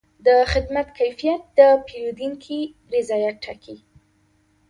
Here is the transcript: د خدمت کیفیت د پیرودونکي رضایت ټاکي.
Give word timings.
د 0.27 0.27
خدمت 0.51 0.87
کیفیت 0.99 1.41
د 1.59 1.59
پیرودونکي 1.87 2.59
رضایت 2.95 3.35
ټاکي. 3.45 3.75